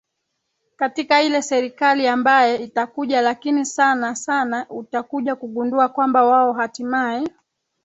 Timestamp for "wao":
6.25-6.53